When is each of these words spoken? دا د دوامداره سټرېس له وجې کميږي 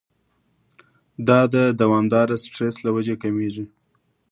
دا 1.27 1.39
د 1.53 1.55
دوامداره 1.81 2.35
سټرېس 2.43 2.75
له 2.85 2.89
وجې 2.95 3.15
کميږي 3.23 3.65